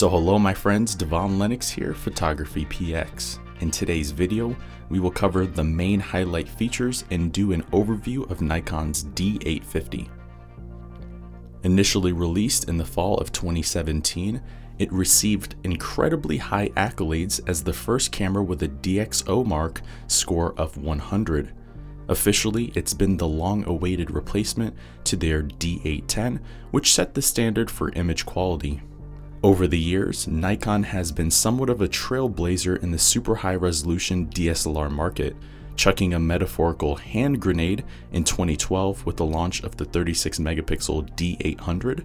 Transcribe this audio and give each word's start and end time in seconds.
So 0.00 0.08
hello 0.08 0.38
my 0.38 0.54
friends, 0.54 0.94
Devon 0.94 1.38
Lennox 1.38 1.68
here, 1.68 1.92
Photography 1.92 2.64
PX. 2.64 3.38
In 3.60 3.70
today's 3.70 4.12
video, 4.12 4.56
we 4.88 4.98
will 4.98 5.10
cover 5.10 5.44
the 5.44 5.62
main 5.62 6.00
highlight 6.00 6.48
features 6.48 7.04
and 7.10 7.30
do 7.30 7.52
an 7.52 7.64
overview 7.64 8.26
of 8.30 8.40
Nikon's 8.40 9.04
D850. 9.04 10.08
Initially 11.64 12.12
released 12.12 12.66
in 12.70 12.78
the 12.78 12.84
fall 12.86 13.18
of 13.18 13.30
2017, 13.30 14.40
it 14.78 14.90
received 14.90 15.56
incredibly 15.64 16.38
high 16.38 16.70
accolades 16.78 17.46
as 17.46 17.62
the 17.62 17.74
first 17.74 18.10
camera 18.10 18.42
with 18.42 18.62
a 18.62 18.68
DxO 18.68 19.44
mark 19.44 19.82
score 20.06 20.54
of 20.58 20.78
100. 20.78 21.52
Officially, 22.08 22.72
it's 22.74 22.94
been 22.94 23.18
the 23.18 23.28
long 23.28 23.66
awaited 23.66 24.10
replacement 24.12 24.74
to 25.04 25.16
their 25.16 25.42
D810, 25.42 26.40
which 26.70 26.94
set 26.94 27.12
the 27.12 27.20
standard 27.20 27.70
for 27.70 27.92
image 27.92 28.24
quality. 28.24 28.80
Over 29.42 29.66
the 29.66 29.78
years, 29.78 30.28
Nikon 30.28 30.82
has 30.82 31.12
been 31.12 31.30
somewhat 31.30 31.70
of 31.70 31.80
a 31.80 31.88
trailblazer 31.88 32.82
in 32.82 32.90
the 32.90 32.98
super 32.98 33.36
high 33.36 33.54
resolution 33.54 34.26
DSLR 34.26 34.90
market, 34.90 35.34
chucking 35.76 36.12
a 36.12 36.20
metaphorical 36.20 36.96
hand 36.96 37.40
grenade 37.40 37.82
in 38.12 38.24
2012 38.24 39.06
with 39.06 39.16
the 39.16 39.24
launch 39.24 39.62
of 39.62 39.78
the 39.78 39.86
36 39.86 40.38
megapixel 40.40 41.16
D800. 41.16 42.04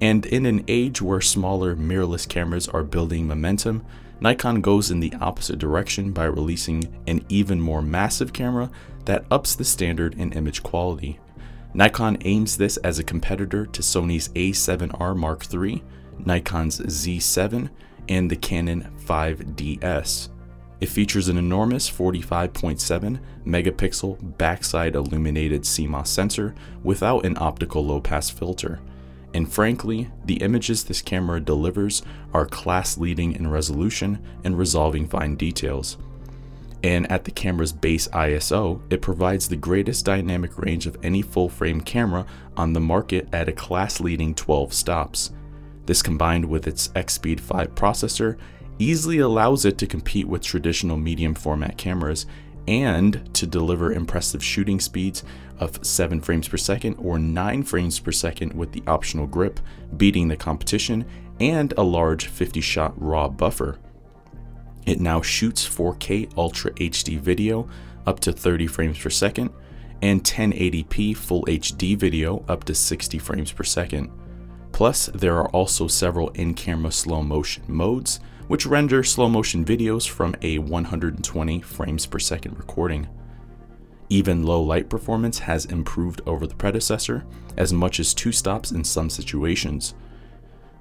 And 0.00 0.26
in 0.26 0.46
an 0.46 0.64
age 0.66 1.00
where 1.00 1.20
smaller 1.20 1.76
mirrorless 1.76 2.28
cameras 2.28 2.66
are 2.66 2.82
building 2.82 3.28
momentum, 3.28 3.84
Nikon 4.20 4.60
goes 4.60 4.90
in 4.90 4.98
the 4.98 5.14
opposite 5.20 5.60
direction 5.60 6.10
by 6.10 6.24
releasing 6.24 6.92
an 7.06 7.24
even 7.28 7.60
more 7.60 7.82
massive 7.82 8.32
camera 8.32 8.68
that 9.04 9.26
ups 9.30 9.54
the 9.54 9.64
standard 9.64 10.14
in 10.14 10.32
image 10.32 10.64
quality. 10.64 11.20
Nikon 11.72 12.18
aims 12.24 12.56
this 12.56 12.78
as 12.78 12.98
a 12.98 13.04
competitor 13.04 13.64
to 13.64 13.80
Sony's 13.80 14.28
A7R 14.30 15.16
Mark 15.16 15.46
III, 15.54 15.80
Nikon's 16.18 16.80
Z7, 16.80 17.70
and 18.08 18.30
the 18.30 18.36
Canon 18.36 18.92
5DS. 19.06 20.28
It 20.80 20.88
features 20.88 21.28
an 21.28 21.38
enormous 21.38 21.90
45.7 21.90 23.18
megapixel 23.46 24.36
backside 24.36 24.94
illuminated 24.96 25.62
CMOS 25.62 26.08
sensor 26.08 26.54
without 26.82 27.24
an 27.24 27.38
optical 27.38 27.84
low 27.84 28.00
pass 28.00 28.28
filter. 28.28 28.80
And 29.32 29.50
frankly, 29.50 30.10
the 30.26 30.36
images 30.36 30.84
this 30.84 31.02
camera 31.02 31.40
delivers 31.40 32.02
are 32.32 32.46
class 32.46 32.98
leading 32.98 33.32
in 33.32 33.50
resolution 33.50 34.22
and 34.44 34.58
resolving 34.58 35.08
fine 35.08 35.36
details. 35.36 35.96
And 36.82 37.10
at 37.10 37.24
the 37.24 37.30
camera's 37.30 37.72
base 37.72 38.06
ISO, 38.08 38.80
it 38.90 39.00
provides 39.00 39.48
the 39.48 39.56
greatest 39.56 40.04
dynamic 40.04 40.58
range 40.58 40.86
of 40.86 40.98
any 41.02 41.22
full 41.22 41.48
frame 41.48 41.80
camera 41.80 42.26
on 42.58 42.74
the 42.74 42.80
market 42.80 43.26
at 43.32 43.48
a 43.48 43.52
class 43.52 44.00
leading 44.00 44.34
12 44.34 44.74
stops. 44.74 45.32
This 45.86 46.02
combined 46.02 46.44
with 46.44 46.66
its 46.66 46.90
EXPEED 46.94 47.40
5 47.40 47.74
processor 47.74 48.38
easily 48.78 49.18
allows 49.18 49.64
it 49.64 49.78
to 49.78 49.86
compete 49.86 50.26
with 50.26 50.42
traditional 50.42 50.96
medium 50.96 51.34
format 51.34 51.76
cameras 51.76 52.26
and 52.66 53.32
to 53.34 53.46
deliver 53.46 53.92
impressive 53.92 54.42
shooting 54.42 54.80
speeds 54.80 55.22
of 55.58 55.84
7 55.84 56.20
frames 56.20 56.48
per 56.48 56.56
second 56.56 56.94
or 56.94 57.18
9 57.18 57.62
frames 57.62 58.00
per 58.00 58.12
second 58.12 58.52
with 58.54 58.72
the 58.72 58.82
optional 58.86 59.26
grip, 59.26 59.60
beating 59.96 60.28
the 60.28 60.36
competition, 60.36 61.04
and 61.40 61.74
a 61.76 61.82
large 61.82 62.26
50 62.26 62.60
shot 62.60 62.94
RAW 62.96 63.28
buffer. 63.28 63.78
It 64.86 65.00
now 65.00 65.20
shoots 65.20 65.66
4K 65.68 66.36
Ultra 66.36 66.72
HD 66.72 67.18
video 67.18 67.68
up 68.06 68.20
to 68.20 68.32
30 68.32 68.66
frames 68.66 68.98
per 68.98 69.10
second 69.10 69.50
and 70.02 70.22
1080p 70.22 71.16
Full 71.16 71.44
HD 71.44 71.96
video 71.96 72.44
up 72.48 72.64
to 72.64 72.74
60 72.74 73.18
frames 73.18 73.52
per 73.52 73.64
second. 73.64 74.10
Plus, 74.74 75.06
there 75.14 75.36
are 75.36 75.48
also 75.50 75.86
several 75.86 76.30
in 76.30 76.52
camera 76.52 76.90
slow 76.90 77.22
motion 77.22 77.62
modes, 77.68 78.18
which 78.48 78.66
render 78.66 79.04
slow 79.04 79.28
motion 79.28 79.64
videos 79.64 80.08
from 80.08 80.34
a 80.42 80.58
120 80.58 81.60
frames 81.60 82.06
per 82.06 82.18
second 82.18 82.58
recording. 82.58 83.06
Even 84.08 84.42
low 84.42 84.60
light 84.60 84.90
performance 84.90 85.38
has 85.38 85.64
improved 85.66 86.22
over 86.26 86.44
the 86.44 86.56
predecessor, 86.56 87.24
as 87.56 87.72
much 87.72 88.00
as 88.00 88.12
two 88.12 88.32
stops 88.32 88.72
in 88.72 88.82
some 88.82 89.08
situations. 89.08 89.94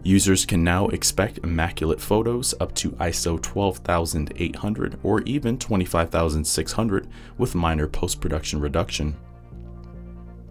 Users 0.02 0.44
can 0.44 0.64
now 0.64 0.88
expect 0.88 1.38
immaculate 1.44 2.02
photos 2.02 2.56
up 2.60 2.74
to 2.74 2.94
ISO 2.94 3.40
12800 3.40 5.00
or 5.04 5.22
even 5.22 5.56
25600 5.60 7.08
with 7.38 7.54
minor 7.54 7.88
post 7.88 8.20
production 8.20 8.60
reduction. 8.60 9.16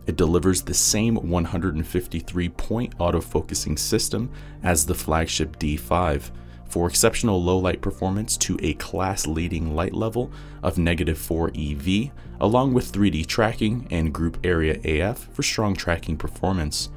It 0.06 0.16
delivers 0.16 0.62
the 0.62 0.74
same 0.74 1.14
153 1.14 2.48
point 2.50 2.98
autofocusing 2.98 3.78
system 3.78 4.30
as 4.62 4.84
the 4.84 4.94
flagship 4.94 5.58
D5 5.58 6.30
for 6.72 6.88
exceptional 6.88 7.42
low 7.42 7.58
light 7.58 7.82
performance 7.82 8.36
to 8.38 8.58
a 8.62 8.72
class 8.74 9.26
leading 9.26 9.76
light 9.76 9.92
level 9.92 10.32
of 10.62 10.78
negative 10.78 11.18
4 11.18 11.52
EV, 11.54 12.10
along 12.40 12.72
with 12.72 12.90
3D 12.90 13.26
tracking 13.26 13.86
and 13.90 14.12
group 14.14 14.38
area 14.42 14.80
AF 14.84 15.28
for 15.34 15.42
strong 15.42 15.74
tracking 15.74 16.16
performance. 16.16 16.88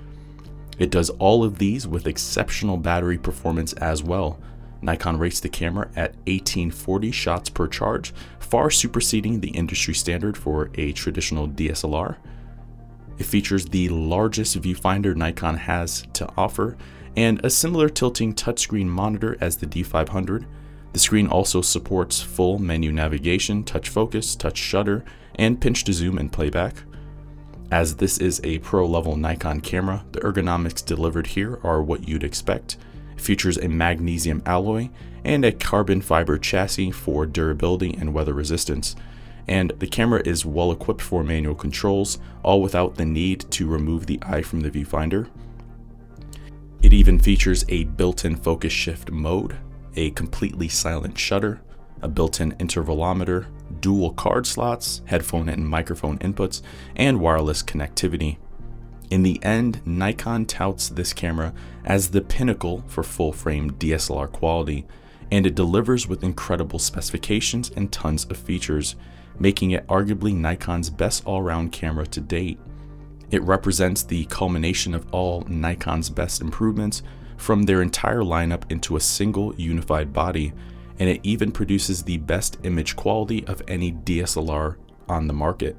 It 0.79 0.91
does 0.91 1.09
all 1.11 1.43
of 1.43 1.57
these 1.57 1.87
with 1.87 2.07
exceptional 2.07 2.77
battery 2.77 3.17
performance 3.17 3.73
as 3.73 4.01
well. 4.01 4.39
Nikon 4.81 5.17
rates 5.19 5.39
the 5.39 5.49
camera 5.49 5.89
at 5.95 6.15
1840 6.27 7.11
shots 7.11 7.49
per 7.49 7.67
charge, 7.67 8.13
far 8.39 8.69
superseding 8.69 9.41
the 9.41 9.49
industry 9.49 9.93
standard 9.93 10.37
for 10.37 10.69
a 10.75 10.93
traditional 10.93 11.47
DSLR. 11.47 12.15
It 13.17 13.25
features 13.25 13.65
the 13.65 13.89
largest 13.89 14.61
viewfinder 14.61 15.15
Nikon 15.15 15.57
has 15.57 16.05
to 16.13 16.29
offer 16.35 16.77
and 17.15 17.43
a 17.43 17.49
similar 17.49 17.87
tilting 17.87 18.33
touchscreen 18.33 18.87
monitor 18.87 19.37
as 19.39 19.57
the 19.57 19.65
D500. 19.65 20.45
The 20.93 20.99
screen 20.99 21.27
also 21.27 21.61
supports 21.61 22.21
full 22.21 22.59
menu 22.59 22.91
navigation, 22.91 23.63
touch 23.63 23.89
focus, 23.89 24.35
touch 24.35 24.57
shutter, 24.57 25.03
and 25.35 25.59
pinch 25.59 25.83
to 25.85 25.93
zoom 25.93 26.17
and 26.17 26.31
playback. 26.31 26.75
As 27.71 27.95
this 27.95 28.17
is 28.19 28.41
a 28.43 28.59
pro 28.59 28.85
level 28.85 29.15
Nikon 29.15 29.61
camera, 29.61 30.05
the 30.11 30.19
ergonomics 30.19 30.85
delivered 30.85 31.27
here 31.27 31.59
are 31.63 31.81
what 31.81 32.07
you'd 32.07 32.23
expect. 32.23 32.77
It 33.15 33.21
features 33.21 33.57
a 33.57 33.67
magnesium 33.67 34.43
alloy 34.45 34.89
and 35.23 35.43
a 35.43 35.51
carbon 35.51 36.01
fiber 36.01 36.37
chassis 36.37 36.91
for 36.91 37.25
durability 37.25 37.95
and 37.97 38.13
weather 38.13 38.33
resistance 38.33 38.95
and 39.47 39.71
the 39.79 39.87
camera 39.87 40.21
is 40.25 40.45
well 40.45 40.71
equipped 40.71 41.01
for 41.01 41.23
manual 41.23 41.55
controls, 41.55 42.19
all 42.43 42.61
without 42.61 42.95
the 42.95 43.05
need 43.05 43.49
to 43.51 43.67
remove 43.67 44.05
the 44.05 44.19
eye 44.23 44.41
from 44.41 44.61
the 44.61 44.71
viewfinder. 44.71 45.27
It 46.81 46.93
even 46.93 47.19
features 47.19 47.65
a 47.69 47.85
built-in 47.85 48.35
focus 48.35 48.73
shift 48.73 49.11
mode, 49.11 49.57
a 49.95 50.11
completely 50.11 50.67
silent 50.67 51.17
shutter, 51.17 51.61
a 52.01 52.07
built-in 52.07 52.51
intervalometer, 52.53 53.47
dual 53.79 54.13
card 54.13 54.45
slots, 54.45 55.01
headphone 55.05 55.49
and 55.49 55.67
microphone 55.67 56.19
inputs, 56.19 56.61
and 56.95 57.19
wireless 57.19 57.63
connectivity. 57.63 58.37
In 59.09 59.23
the 59.23 59.43
end, 59.43 59.81
Nikon 59.85 60.45
touts 60.45 60.89
this 60.89 61.13
camera 61.13 61.53
as 61.83 62.09
the 62.09 62.21
pinnacle 62.21 62.83
for 62.87 63.03
full-frame 63.03 63.71
DSLR 63.71 64.31
quality, 64.31 64.85
and 65.31 65.45
it 65.45 65.55
delivers 65.55 66.07
with 66.07 66.23
incredible 66.23 66.79
specifications 66.79 67.71
and 67.75 67.91
tons 67.91 68.25
of 68.25 68.37
features, 68.37 68.95
making 69.39 69.71
it 69.71 69.87
arguably 69.87 70.33
Nikon's 70.33 70.89
best 70.89 71.25
all 71.25 71.41
round 71.41 71.71
camera 71.71 72.05
to 72.07 72.21
date. 72.21 72.59
It 73.31 73.41
represents 73.43 74.03
the 74.03 74.25
culmination 74.25 74.93
of 74.93 75.05
all 75.13 75.41
Nikon's 75.41 76.09
best 76.09 76.41
improvements 76.41 77.03
from 77.37 77.63
their 77.63 77.81
entire 77.81 78.21
lineup 78.21 78.69
into 78.71 78.95
a 78.95 79.01
single 79.01 79.53
unified 79.55 80.13
body, 80.13 80.53
and 80.99 81.09
it 81.09 81.21
even 81.23 81.51
produces 81.51 82.03
the 82.03 82.17
best 82.17 82.57
image 82.63 82.95
quality 82.95 83.45
of 83.47 83.61
any 83.67 83.91
DSLR 83.91 84.77
on 85.09 85.27
the 85.27 85.33
market. 85.33 85.75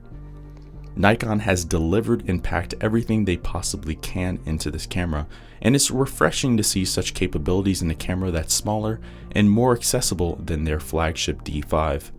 Nikon 0.99 1.41
has 1.41 1.65
delivered 1.65 2.27
and 2.29 2.43
packed 2.43 2.75
everything 2.81 3.25
they 3.25 3.37
possibly 3.37 3.97
can 3.97 4.39
into 4.47 4.71
this 4.71 4.87
camera, 4.87 5.27
and 5.61 5.77
it's 5.77 5.91
refreshing 5.91 6.57
to 6.57 6.63
see 6.63 6.87
such 6.87 7.13
capabilities 7.13 7.83
in 7.83 7.91
a 7.91 7.95
camera 7.95 8.31
that's 8.31 8.55
smaller 8.55 8.99
and 9.33 9.51
more 9.51 9.75
accessible 9.75 10.37
than 10.37 10.65
their 10.65 10.81
flagship 10.81 11.45
D5. 11.45 12.13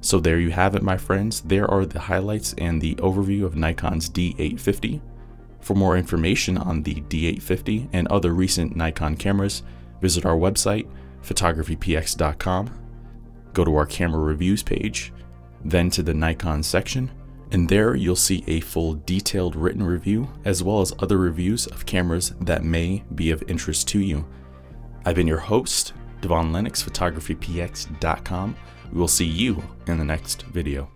So 0.00 0.18
there 0.18 0.38
you 0.38 0.50
have 0.50 0.74
it, 0.74 0.82
my 0.82 0.96
friends. 0.96 1.42
There 1.42 1.70
are 1.70 1.84
the 1.84 2.00
highlights 2.00 2.54
and 2.54 2.80
the 2.80 2.94
overview 2.96 3.44
of 3.44 3.56
Nikon's 3.56 4.08
D850. 4.08 5.00
For 5.60 5.74
more 5.74 5.96
information 5.96 6.56
on 6.56 6.82
the 6.82 6.94
D850 6.94 7.90
and 7.92 8.08
other 8.08 8.32
recent 8.32 8.74
Nikon 8.74 9.16
cameras, 9.16 9.62
visit 10.00 10.24
our 10.24 10.36
website, 10.36 10.88
photographypx.com. 11.22 12.78
Go 13.52 13.64
to 13.64 13.76
our 13.76 13.86
camera 13.86 14.20
reviews 14.20 14.62
page, 14.62 15.12
then 15.64 15.90
to 15.90 16.02
the 16.02 16.14
Nikon 16.14 16.62
section, 16.62 17.10
and 17.52 17.68
there 17.68 17.94
you'll 17.94 18.16
see 18.16 18.44
a 18.46 18.60
full 18.60 18.94
detailed 19.04 19.56
written 19.56 19.82
review 19.82 20.28
as 20.44 20.62
well 20.62 20.80
as 20.80 20.94
other 21.00 21.18
reviews 21.18 21.66
of 21.66 21.84
cameras 21.84 22.32
that 22.40 22.64
may 22.64 23.02
be 23.14 23.30
of 23.30 23.42
interest 23.48 23.88
to 23.88 23.98
you. 24.00 24.24
I've 25.04 25.16
been 25.16 25.26
your 25.26 25.38
host, 25.38 25.92
Devon 26.20 26.52
Lennox, 26.52 26.82
photographypx.com. 26.82 28.56
We 28.92 28.98
will 28.98 29.08
see 29.08 29.26
you 29.26 29.62
in 29.86 29.98
the 29.98 30.04
next 30.04 30.42
video. 30.42 30.90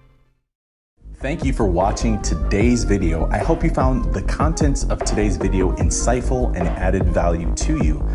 Thank 1.19 1.45
you 1.45 1.53
for 1.53 1.65
watching 1.65 2.21
today's 2.23 2.85
video. 2.85 3.27
I 3.31 3.39
hope 3.39 3.63
you 3.63 3.71
found 3.71 4.13
the 4.13 4.23
contents 4.23 4.85
of 4.85 4.99
today's 5.05 5.37
video 5.37 5.75
insightful 5.77 6.55
and 6.57 6.69
added 6.69 7.05
value 7.05 7.55
to 7.55 7.83
you. 7.83 8.07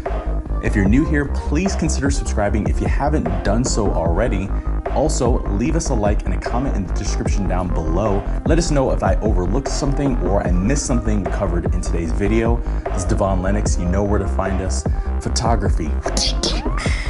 If 0.61 0.75
you're 0.75 0.87
new 0.87 1.05
here, 1.05 1.25
please 1.33 1.75
consider 1.75 2.11
subscribing 2.11 2.67
if 2.67 2.81
you 2.81 2.87
haven't 2.87 3.23
done 3.43 3.63
so 3.63 3.89
already. 3.91 4.49
Also, 4.91 5.39
leave 5.55 5.77
us 5.77 5.89
a 5.89 5.93
like 5.93 6.25
and 6.25 6.33
a 6.33 6.39
comment 6.39 6.75
in 6.75 6.85
the 6.85 6.93
description 6.93 7.47
down 7.47 7.73
below. 7.73 8.21
Let 8.45 8.57
us 8.57 8.69
know 8.69 8.91
if 8.91 9.01
I 9.01 9.15
overlooked 9.15 9.69
something 9.69 10.17
or 10.17 10.45
I 10.45 10.51
missed 10.51 10.85
something 10.85 11.23
covered 11.23 11.73
in 11.73 11.79
today's 11.79 12.11
video. 12.11 12.57
This 12.85 13.03
is 13.03 13.05
Devon 13.05 13.41
Lennox. 13.41 13.79
You 13.79 13.85
know 13.85 14.03
where 14.03 14.19
to 14.19 14.27
find 14.27 14.61
us. 14.61 14.83
Photography. 15.21 15.89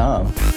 Dot 0.00 0.32
com. 0.34 0.49